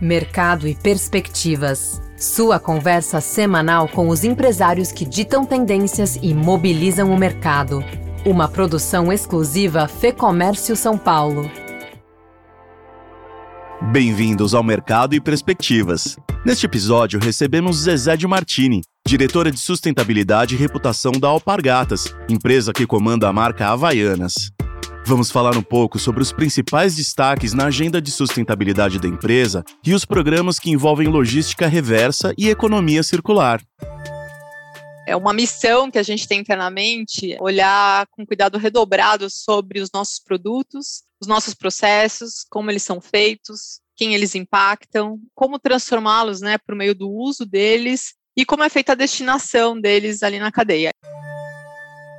[0.00, 2.00] Mercado e Perspectivas.
[2.16, 7.84] Sua conversa semanal com os empresários que ditam tendências e mobilizam o mercado.
[8.24, 11.50] Uma produção exclusiva Fê Comércio São Paulo.
[13.90, 16.16] Bem-vindos ao Mercado e Perspectivas.
[16.44, 22.86] Neste episódio, recebemos Zezé de Martini, diretora de sustentabilidade e reputação da Alpargatas, empresa que
[22.86, 24.52] comanda a marca Havaianas.
[25.04, 29.94] Vamos falar um pouco sobre os principais destaques na agenda de sustentabilidade da empresa e
[29.94, 33.60] os programas que envolvem logística reversa e economia circular.
[35.06, 40.20] É uma missão que a gente tem internamente, olhar com cuidado redobrado sobre os nossos
[40.20, 46.76] produtos, os nossos processos, como eles são feitos, quem eles impactam, como transformá-los né, por
[46.76, 50.92] meio do uso deles e como é feita a destinação deles ali na cadeia.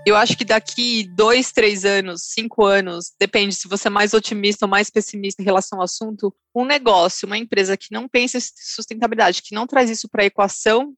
[0.05, 4.65] Eu acho que daqui dois, três anos, cinco anos, depende se você é mais otimista
[4.65, 8.41] ou mais pessimista em relação ao assunto, um negócio, uma empresa que não pensa em
[8.41, 10.93] sustentabilidade, que não traz isso para a equação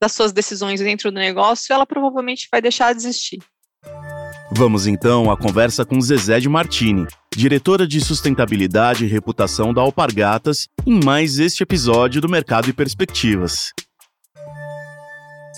[0.00, 3.38] das suas decisões dentro do negócio, ela provavelmente vai deixar de existir.
[4.50, 10.66] Vamos então à conversa com Zezé de Martini, diretora de sustentabilidade e reputação da Alpargatas,
[10.84, 13.72] em mais este episódio do Mercado e Perspectivas.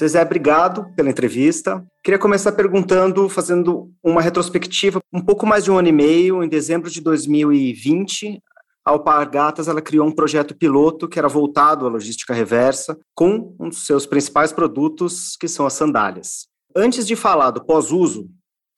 [0.01, 1.85] Zezé, obrigado pela entrevista.
[2.03, 6.49] Queria começar perguntando, fazendo uma retrospectiva, um pouco mais de um ano e meio, em
[6.49, 8.43] dezembro de 2020,
[8.83, 13.69] a Alpargatas ela criou um projeto piloto que era voltado à logística reversa, com um
[13.69, 16.47] dos seus principais produtos, que são as sandálias.
[16.75, 18.27] Antes de falar do pós-uso,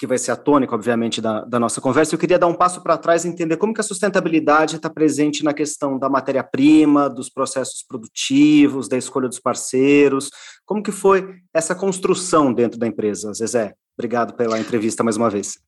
[0.03, 2.83] que vai ser a tônica, obviamente, da, da nossa conversa, eu queria dar um passo
[2.83, 7.31] para trás e entender como que a sustentabilidade está presente na questão da matéria-prima, dos
[7.31, 10.28] processos produtivos, da escolha dos parceiros,
[10.67, 13.75] como que foi essa construção dentro da empresa, Zezé?
[13.97, 15.61] Obrigado pela entrevista mais uma vez.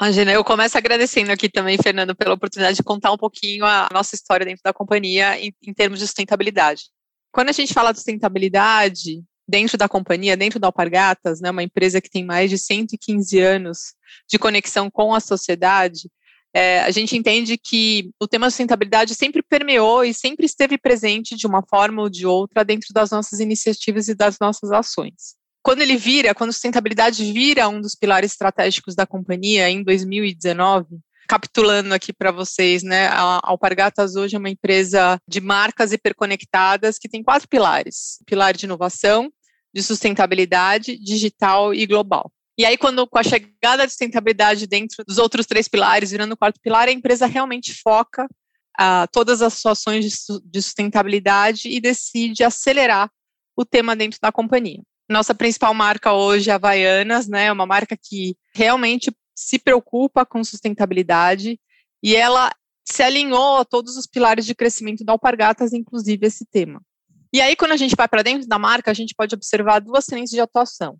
[0.00, 4.14] Imagina, eu começo agradecendo aqui também, Fernando, pela oportunidade de contar um pouquinho a nossa
[4.14, 6.84] história dentro da companhia em, em termos de sustentabilidade.
[7.30, 12.00] Quando a gente fala de sustentabilidade, dentro da companhia, dentro da Alpargatas, né, uma empresa
[12.00, 13.94] que tem mais de 115 anos
[14.28, 16.08] de conexão com a sociedade,
[16.54, 21.48] é, a gente entende que o tema sustentabilidade sempre permeou e sempre esteve presente de
[21.48, 25.34] uma forma ou de outra dentro das nossas iniciativas e das nossas ações.
[25.64, 31.94] Quando ele vira, quando sustentabilidade vira um dos pilares estratégicos da companhia em 2019, capitulando
[31.94, 33.06] aqui para vocês, né?
[33.08, 38.66] A Alpargatas hoje é uma empresa de marcas hiperconectadas que tem quatro pilares: pilar de
[38.66, 39.30] inovação,
[39.72, 42.30] de sustentabilidade, digital e global.
[42.56, 46.36] E aí, quando com a chegada da sustentabilidade dentro dos outros três pilares, virando o
[46.36, 48.26] quarto pilar, a empresa realmente foca
[48.80, 53.10] uh, todas as suas ações de, de sustentabilidade e decide acelerar
[53.56, 54.80] o tema dentro da companhia.
[55.08, 57.46] Nossa principal marca hoje é a Havaianas, né?
[57.46, 61.58] É uma marca que realmente se preocupa com sustentabilidade
[62.02, 62.52] e ela
[62.84, 66.82] se alinhou a todos os pilares de crescimento da Alpargatas, inclusive esse tema.
[67.32, 70.04] E aí, quando a gente vai para dentro da marca, a gente pode observar duas
[70.04, 70.96] frentes de atuação.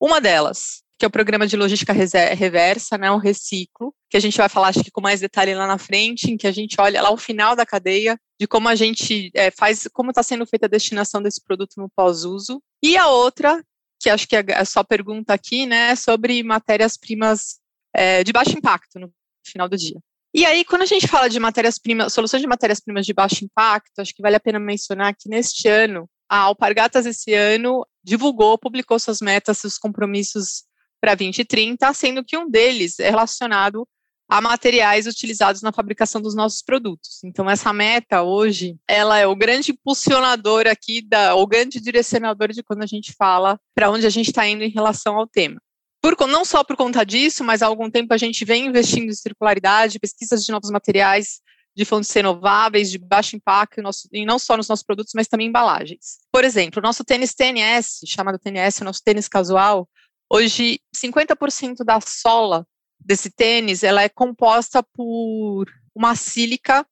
[0.00, 4.36] Uma delas, que é o programa de logística reversa, né, o reciclo, que a gente
[4.36, 7.02] vai falar, acho que com mais detalhe lá na frente, em que a gente olha
[7.02, 10.66] lá o final da cadeia, de como a gente é, faz, como está sendo feita
[10.66, 12.62] a destinação desse produto no pós-uso.
[12.80, 13.60] E a outra,
[14.00, 17.61] que acho que é a sua pergunta aqui, né, é sobre matérias-primas
[17.94, 19.12] é, de baixo impacto no
[19.46, 19.98] final do dia.
[20.34, 24.14] E aí, quando a gente fala de matérias-primas, soluções de matérias-primas de baixo impacto, acho
[24.14, 29.20] que vale a pena mencionar que neste ano, a Alpargatas esse ano divulgou, publicou suas
[29.20, 30.64] metas, seus compromissos
[31.00, 33.86] para 2030, sendo que um deles é relacionado
[34.32, 37.22] a materiais utilizados na fabricação dos nossos produtos.
[37.22, 42.62] Então, essa meta hoje, ela é o grande impulsionador aqui, da, o grande direcionador de
[42.62, 45.60] quando a gente fala para onde a gente está indo em relação ao tema.
[46.02, 49.14] Por, não só por conta disso, mas há algum tempo a gente vem investindo em
[49.14, 51.40] circularidade, pesquisas de novos materiais,
[51.76, 55.46] de fontes renováveis, de baixo impacto, nosso, e não só nos nossos produtos, mas também
[55.46, 56.18] embalagens.
[56.32, 59.88] Por exemplo, o nosso tênis TNS, chamado TNS, o nosso tênis casual,
[60.28, 62.66] hoje 50% da sola
[62.98, 66.84] desse tênis, ela é composta por uma sílica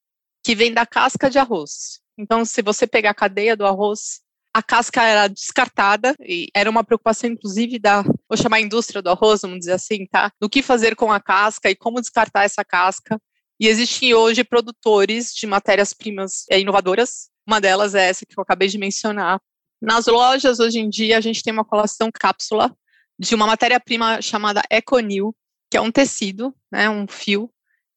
[0.43, 2.00] que vem da casca de arroz.
[2.16, 4.20] Então, se você pegar a cadeia do arroz,
[4.52, 9.08] a casca era descartada e era uma preocupação, inclusive, da, vou chamar a indústria do
[9.08, 10.32] arroz, vamos dizer assim, tá?
[10.41, 13.20] Do que fazer com a casca e como descartar essa casca.
[13.61, 17.29] E existem hoje produtores de matérias-primas é, inovadoras.
[17.47, 19.41] Uma delas é essa que eu acabei de mencionar.
[19.81, 22.75] Nas lojas, hoje em dia, a gente tem uma colação cápsula
[23.19, 25.35] de uma matéria-prima chamada Econil,
[25.70, 27.50] que é um tecido, né, um fio,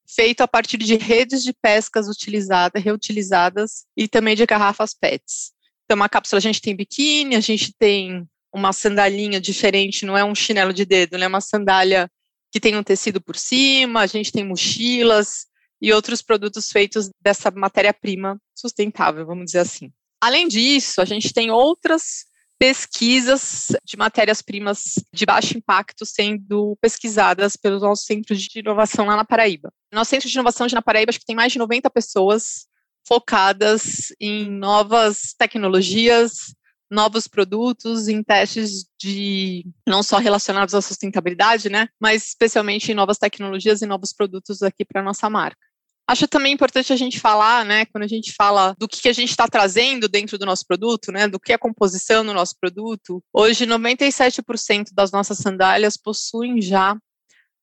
[0.06, 5.53] feito a partir de redes de pescas utilizadas, reutilizadas e também de garrafas PETs.
[5.84, 10.24] Então, uma cápsula a gente tem biquíni, a gente tem uma sandalinha diferente, não é
[10.24, 11.24] um chinelo de dedo, né?
[11.24, 12.10] É uma sandália
[12.52, 15.46] que tem um tecido por cima, a gente tem mochilas,
[15.84, 19.92] e outros produtos feitos dessa matéria-prima sustentável, vamos dizer assim.
[20.18, 22.24] Além disso, a gente tem outras
[22.58, 29.26] pesquisas de matérias-primas de baixo impacto sendo pesquisadas pelos nossos centros de inovação lá na
[29.26, 29.70] Paraíba.
[29.92, 32.66] Nosso centro de inovação de na Paraíba acho que tem mais de 90 pessoas
[33.06, 36.54] focadas em novas tecnologias,
[36.90, 43.18] novos produtos, em testes de não só relacionados à sustentabilidade, né, mas especialmente em novas
[43.18, 45.58] tecnologias e novos produtos aqui para nossa marca.
[46.06, 49.30] Acho também importante a gente falar, né, quando a gente fala do que a gente
[49.30, 53.22] está trazendo dentro do nosso produto, né, do que é a composição do nosso produto.
[53.32, 56.94] Hoje, 97% das nossas sandálias possuem já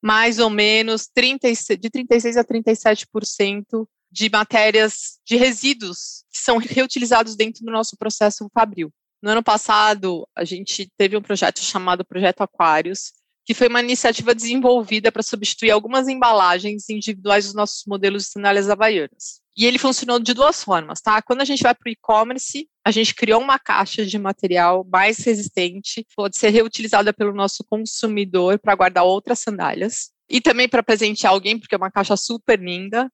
[0.02, 7.34] mais ou menos 30, de 36 a 37% de matérias de resíduos que são reutilizados
[7.34, 8.92] dentro do nosso processo fabril.
[9.22, 13.12] No ano passado, a gente teve um projeto chamado Projeto Aquários,
[13.44, 18.68] que foi uma iniciativa desenvolvida para substituir algumas embalagens individuais dos nossos modelos de sandálias
[18.68, 19.40] havaianas.
[19.56, 21.20] E ele funcionou de duas formas, tá?
[21.20, 25.18] Quando a gente vai para o e-commerce, a gente criou uma caixa de material mais
[25.18, 30.10] resistente, pode ser reutilizada pelo nosso consumidor para guardar outras sandálias.
[30.28, 33.12] E também para presentear alguém, porque é uma caixa super linda.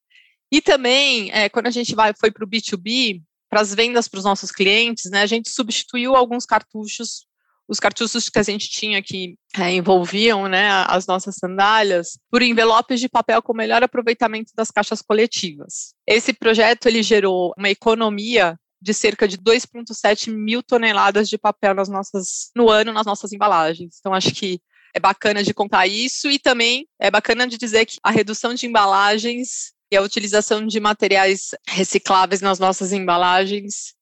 [0.50, 4.18] E também, é, quando a gente vai, foi para o B2B, para as vendas para
[4.18, 7.28] os nossos clientes, né, a gente substituiu alguns cartuchos
[7.68, 12.98] os cartuchos que a gente tinha que é, envolviam né, as nossas sandálias por envelopes
[12.98, 15.92] de papel com melhor aproveitamento das caixas coletivas.
[16.06, 21.88] Esse projeto ele gerou uma economia de cerca de 2,7 mil toneladas de papel nas
[21.88, 23.96] nossas, no ano nas nossas embalagens.
[23.98, 24.60] Então, acho que
[24.94, 28.66] é bacana de contar isso e também é bacana de dizer que a redução de
[28.66, 33.94] embalagens e a utilização de materiais recicláveis nas nossas embalagens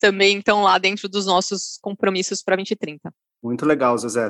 [0.00, 3.12] também estão lá dentro dos nossos compromissos para 2030.
[3.42, 4.28] Muito legal, Zezé.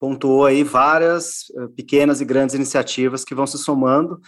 [0.00, 4.20] Pontuou aí várias uh, pequenas e grandes iniciativas que vão se somando.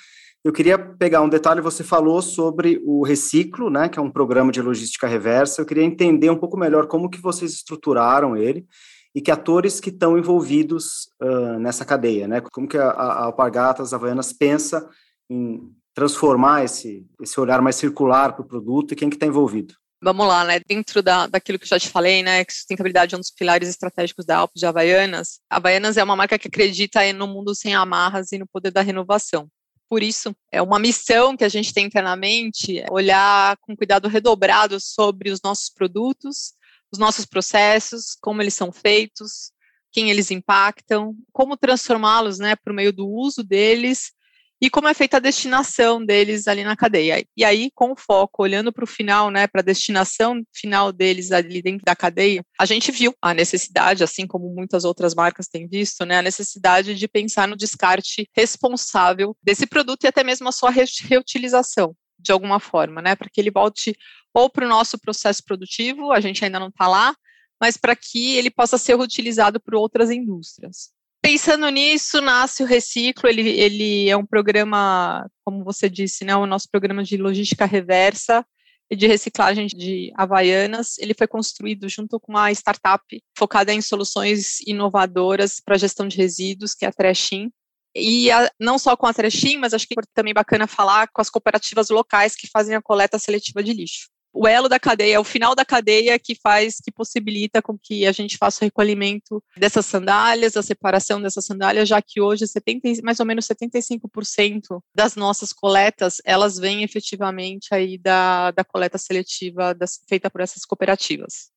[0.42, 4.50] Eu queria pegar um detalhe, você falou sobre o Reciclo, né, que é um programa
[4.50, 5.60] de logística reversa.
[5.60, 8.66] Eu queria entender um pouco melhor como que vocês estruturaram ele
[9.14, 12.40] e que atores que estão envolvidos uh, nessa cadeia, né?
[12.40, 14.88] Como que a, a Alpargatas Havaianas pensa
[15.28, 15.60] em
[15.94, 19.74] transformar esse, esse olhar mais circular para o produto e quem que está envolvido?
[20.02, 20.60] Vamos lá, né?
[20.66, 22.42] Dentro da, daquilo que eu já te falei, né?
[22.42, 25.40] Que sustentabilidade é um dos pilares estratégicos da Alpes de Havaianas.
[25.50, 28.80] A Havaianas é uma marca que acredita no mundo sem amarras e no poder da
[28.80, 29.46] renovação.
[29.90, 34.80] Por isso, é uma missão que a gente tem internamente, é olhar com cuidado redobrado
[34.80, 36.54] sobre os nossos produtos,
[36.92, 39.52] os nossos processos, como eles são feitos,
[39.92, 44.12] quem eles impactam, como transformá-los, né, por meio do uso deles
[44.60, 47.24] e como é feita a destinação deles ali na cadeia.
[47.36, 51.62] E aí, com foco, olhando para o final, né, para a destinação final deles ali
[51.62, 56.04] dentro da cadeia, a gente viu a necessidade, assim como muitas outras marcas têm visto,
[56.04, 60.70] né, a necessidade de pensar no descarte responsável desse produto e até mesmo a sua
[60.70, 63.96] reutilização, de alguma forma, né, para que ele volte
[64.34, 67.14] ou para o nosso processo produtivo, a gente ainda não está lá,
[67.60, 70.90] mas para que ele possa ser utilizado por outras indústrias.
[71.22, 76.46] Pensando nisso, nasce o Reciclo, ele, ele é um programa, como você disse, né, o
[76.46, 78.44] nosso programa de logística reversa
[78.90, 80.98] e de reciclagem de havaianas.
[80.98, 83.04] Ele foi construído junto com uma startup
[83.36, 87.50] focada em soluções inovadoras para gestão de resíduos, que é a Trashim.
[87.94, 91.20] E a, não só com a Trashim, mas acho que é também bacana falar com
[91.20, 95.18] as cooperativas locais que fazem a coleta seletiva de lixo o elo da cadeia, é
[95.18, 99.42] o final da cadeia que faz, que possibilita com que a gente faça o recolhimento
[99.56, 105.16] dessas sandálias, a separação dessas sandálias, já que hoje 70, mais ou menos 75% das
[105.16, 111.50] nossas coletas, elas vêm efetivamente aí da, da coleta seletiva das, feita por essas cooperativas.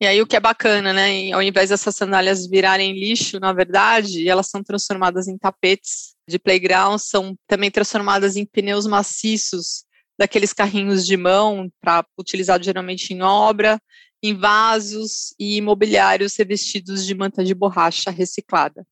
[0.00, 1.30] E aí o que é bacana, né?
[1.32, 6.98] Ao invés dessas sandálias virarem lixo, na verdade, elas são transformadas em tapetes de playground,
[6.98, 9.84] são também transformadas em pneus maciços
[10.18, 13.80] daqueles carrinhos de mão para utilizado geralmente em obra,
[14.22, 18.86] em vasos e imobiliários revestidos de manta de borracha reciclada.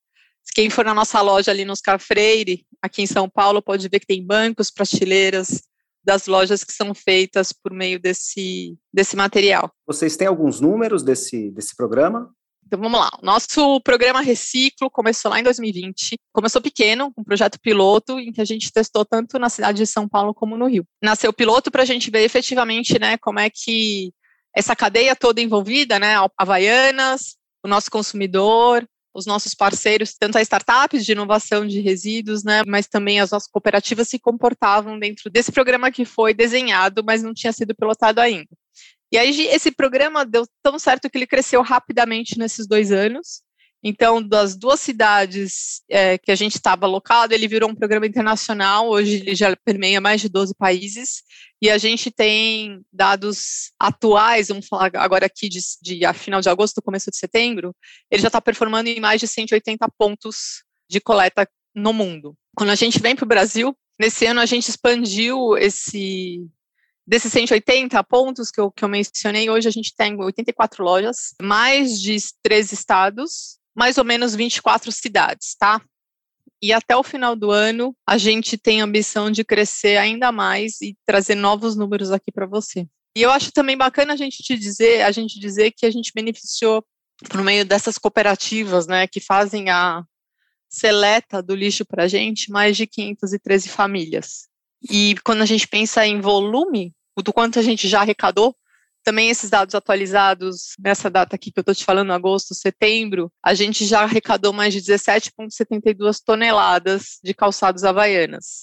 [0.55, 4.00] Quem for na nossa loja ali no Oscar Freire, aqui em São Paulo, pode ver
[4.00, 5.62] que tem bancos, prateleiras
[6.05, 9.73] das lojas que são feitas por meio desse, desse material.
[9.87, 12.35] Vocês têm alguns números desse, desse programa?
[12.73, 13.11] Então vamos lá.
[13.23, 16.19] Nosso programa Reciclo começou lá em 2020.
[16.33, 20.09] Começou pequeno, um projeto piloto em que a gente testou tanto na cidade de São
[20.09, 20.87] Paulo como no Rio.
[21.05, 24.11] Nasceu piloto para a gente ver efetivamente, né, como é que
[24.57, 31.05] essa cadeia toda envolvida, né, Havaianas, o nosso consumidor, os nossos parceiros, tanto as startups
[31.05, 35.93] de inovação de resíduos, né, mas também as nossas cooperativas se comportavam dentro desse programa
[35.93, 38.49] que foi desenhado, mas não tinha sido pilotado ainda.
[39.12, 43.42] E aí esse programa deu tão certo que ele cresceu rapidamente nesses dois anos.
[43.85, 48.88] Então, das duas cidades é, que a gente estava alocado, ele virou um programa internacional.
[48.88, 51.25] Hoje ele já permeia mais de 12 países.
[51.61, 56.49] E a gente tem dados atuais, vamos falar agora aqui de, de a final de
[56.49, 57.75] agosto, começo de setembro,
[58.11, 62.35] ele já está performando em mais de 180 pontos de coleta no mundo.
[62.57, 66.45] Quando a gente vem para o Brasil, nesse ano a gente expandiu esse
[67.06, 72.00] Desses 180 pontos que eu, que eu mencionei, hoje a gente tem 84 lojas, mais
[72.00, 75.80] de 13 estados, mais ou menos 24 cidades, tá?
[76.62, 80.80] E até o final do ano, a gente tem a ambição de crescer ainda mais
[80.80, 82.87] e trazer novos números aqui para você.
[83.16, 86.12] E eu acho também bacana a gente te dizer, a gente dizer que a gente
[86.14, 86.85] beneficiou
[87.28, 90.04] por meio dessas cooperativas, né, que fazem a
[90.68, 94.49] seleta do lixo para a gente, mais de 513 famílias.
[94.91, 98.55] E quando a gente pensa em volume, do quanto a gente já arrecadou,
[99.05, 103.53] também esses dados atualizados nessa data aqui que eu estou te falando, agosto, setembro, a
[103.53, 108.62] gente já arrecadou mais de 17,72 toneladas de calçados havaianas.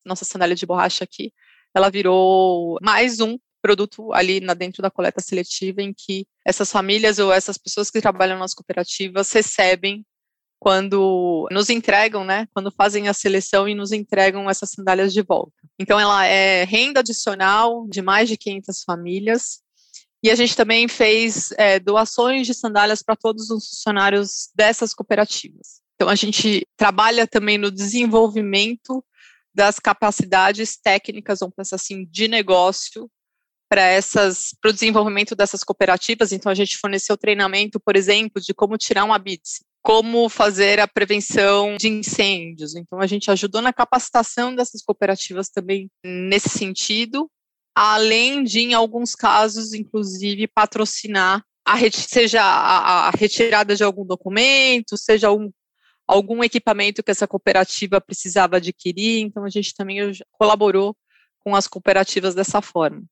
[0.03, 1.31] nossa sandália de borracha aqui,
[1.75, 7.19] ela virou mais um produto ali na, dentro da coleta seletiva em que essas famílias
[7.19, 10.05] ou essas pessoas que trabalham nas cooperativas recebem
[10.59, 15.53] quando nos entregam, né, quando fazem a seleção e nos entregam essas sandálias de volta.
[15.79, 19.61] Então, ela é renda adicional de mais de 500 famílias.
[20.21, 25.79] E a gente também fez é, doações de sandálias para todos os funcionários dessas cooperativas.
[25.95, 29.03] Então, a gente trabalha também no desenvolvimento
[29.55, 33.09] das capacidades técnicas, vamos pensar assim, de negócio
[33.69, 36.31] para essas para o desenvolvimento dessas cooperativas.
[36.31, 40.88] Então a gente forneceu treinamento, por exemplo, de como tirar um habite, como fazer a
[40.88, 42.75] prevenção de incêndios.
[42.75, 47.29] Então a gente ajudou na capacitação dessas cooperativas também nesse sentido,
[47.75, 54.97] além de em alguns casos, inclusive, patrocinar a seja a, a retirada de algum documento,
[54.97, 55.51] seja um,
[56.07, 59.21] algum equipamento que essa cooperativa precisava adquirir.
[59.21, 60.97] Então a gente também colaborou
[61.39, 63.03] com as cooperativas dessa forma.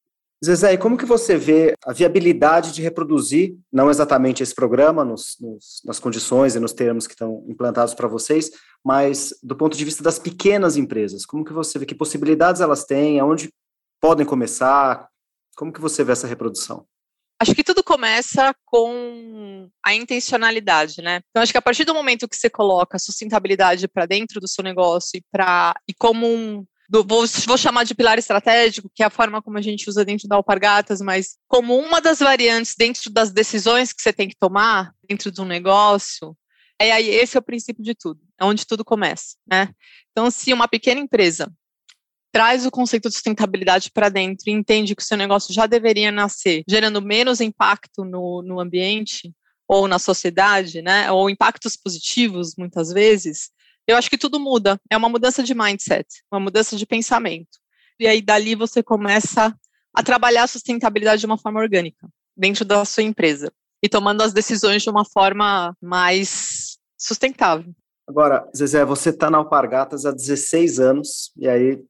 [0.43, 5.35] Zezé, e como que você vê a viabilidade de reproduzir, não exatamente esse programa, nos,
[5.39, 8.51] nos, nas condições e nos termos que estão implantados para vocês,
[8.85, 12.85] mas do ponto de vista das pequenas empresas, como que você vê, que possibilidades elas
[12.85, 13.51] têm, aonde
[13.99, 15.07] podem começar,
[15.55, 16.85] como que você vê essa reprodução?
[17.39, 21.21] Acho que tudo começa com a intencionalidade, né?
[21.29, 24.47] Então, acho que a partir do momento que você coloca a sustentabilidade para dentro do
[24.47, 29.03] seu negócio e, pra, e como um, do, vou, vou, chamar de pilar estratégico, que
[29.03, 32.75] é a forma como a gente usa dentro da Alpargatas, mas como uma das variantes
[32.77, 36.35] dentro das decisões que você tem que tomar dentro de um negócio,
[36.79, 39.69] é aí esse é o princípio de tudo, é onde tudo começa, né?
[40.11, 41.51] Então, se uma pequena empresa
[42.31, 46.11] traz o conceito de sustentabilidade para dentro e entende que o seu negócio já deveria
[46.11, 49.33] nascer gerando menos impacto no, no ambiente
[49.67, 51.11] ou na sociedade, né?
[51.11, 53.49] Ou impactos positivos, muitas vezes,
[53.87, 54.79] eu acho que tudo muda.
[54.91, 57.57] É uma mudança de mindset, uma mudança de pensamento.
[57.99, 59.55] E aí, dali, você começa
[59.93, 63.51] a trabalhar a sustentabilidade de uma forma orgânica, dentro da sua empresa.
[63.81, 67.73] E tomando as decisões de uma forma mais sustentável.
[68.07, 71.81] Agora, Zezé, você está na Alpargatas há 16 anos, e aí,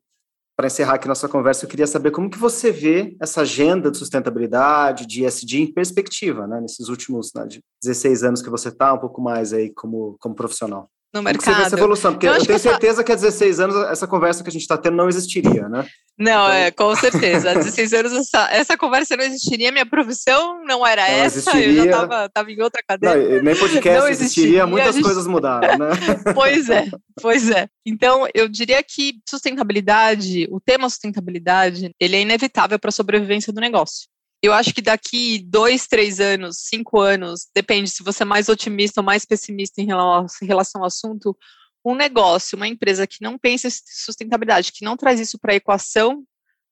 [0.55, 3.97] para encerrar aqui nossa conversa, eu queria saber como que você vê essa agenda de
[3.97, 7.47] sustentabilidade, de ESG em perspectiva, né, nesses últimos né,
[7.83, 11.53] 16 anos que você está, um pouco mais aí como, como profissional no mercado.
[11.53, 13.03] Você vê essa evolução, porque eu, eu tenho que certeza essa...
[13.03, 15.85] que há 16 anos essa conversa que a gente está tendo não existiria, né?
[16.17, 16.51] Não, então...
[16.51, 17.51] é, com certeza.
[17.51, 21.85] Há 16 anos essa, essa conversa não existiria, minha profissão não era não essa, existiria.
[21.85, 23.15] eu já estava em outra cadeira.
[23.15, 25.03] Não, nem podcast não existiria, existiria muitas gente...
[25.03, 25.89] coisas mudaram, né?
[26.33, 26.85] pois é,
[27.21, 27.67] pois é.
[27.85, 33.61] Então, eu diria que sustentabilidade, o tema sustentabilidade, ele é inevitável para a sobrevivência do
[33.61, 34.07] negócio.
[34.41, 39.01] Eu acho que daqui dois, três anos, cinco anos, depende se você é mais otimista
[39.01, 41.35] ou mais pessimista em relação ao assunto,
[41.83, 45.55] um negócio, uma empresa que não pensa em sustentabilidade, que não traz isso para a
[45.55, 46.23] equação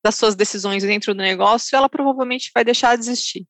[0.03, 3.48] das suas decisões dentro do negócio, ela provavelmente vai deixar de existir.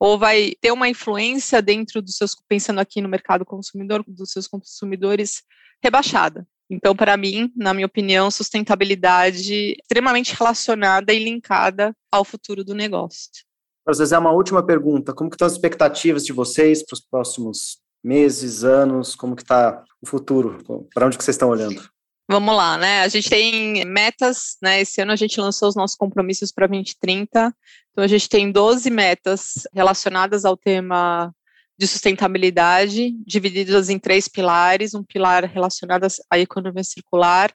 [0.00, 4.48] Ou vai ter uma influência dentro dos seus, pensando aqui no mercado consumidor, dos seus
[4.48, 5.42] consumidores,
[5.82, 6.46] rebaixada.
[6.72, 13.28] Então, para mim, na minha opinião, sustentabilidade extremamente relacionada e linkada ao futuro do negócio.
[13.84, 15.12] Para Zezé, uma última pergunta.
[15.12, 19.14] Como que estão as expectativas de vocês para os próximos meses, anos?
[19.14, 20.88] Como que está o futuro?
[20.94, 21.86] Para onde que vocês estão olhando?
[22.26, 23.02] Vamos lá, né?
[23.02, 24.80] A gente tem metas, né?
[24.80, 27.54] Esse ano a gente lançou os nossos compromissos para 2030.
[27.90, 31.34] Então a gente tem 12 metas relacionadas ao tema
[31.82, 37.52] de sustentabilidade, divididas em três pilares: um pilar relacionado à economia circular,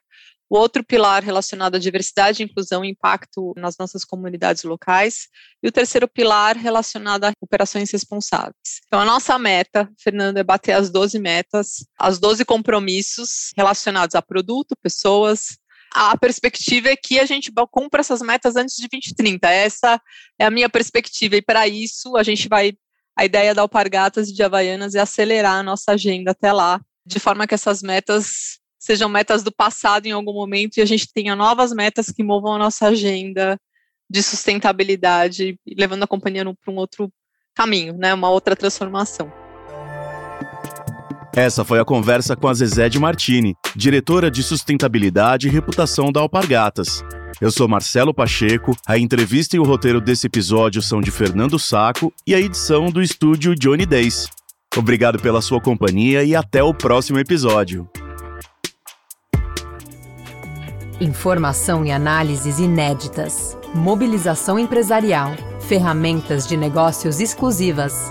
[0.50, 5.28] o outro pilar relacionado à diversidade, inclusão e impacto nas nossas comunidades locais.
[5.62, 8.82] E o terceiro pilar relacionado a operações responsáveis.
[8.86, 14.20] Então, a nossa meta, Fernando, é bater as 12 metas, as 12 compromissos relacionados a
[14.20, 15.56] produto, pessoas.
[15.94, 19.48] A perspectiva é que a gente cumpra essas metas antes de 2030.
[19.48, 19.98] Essa
[20.38, 21.36] é a minha perspectiva.
[21.36, 22.74] E para isso, a gente vai.
[23.18, 27.18] A ideia da Alpargatas e de Havaianas é acelerar a nossa agenda até lá, de
[27.18, 31.34] forma que essas metas sejam metas do passado em algum momento e a gente tenha
[31.34, 33.58] novas metas que movam a nossa agenda
[34.08, 37.12] de sustentabilidade, levando a companhia para um outro
[37.56, 39.32] caminho, né, uma outra transformação.
[41.38, 46.18] Essa foi a conversa com a Zezé de Martini, diretora de sustentabilidade e reputação da
[46.18, 47.04] Alpargatas.
[47.40, 52.12] Eu sou Marcelo Pacheco, a entrevista e o roteiro desse episódio são de Fernando Saco
[52.26, 54.26] e a edição do estúdio Johnny Days.
[54.76, 57.88] Obrigado pela sua companhia e até o próximo episódio.
[61.00, 63.56] Informação e análises inéditas.
[63.72, 65.36] Mobilização empresarial.
[65.68, 68.10] Ferramentas de negócios exclusivas.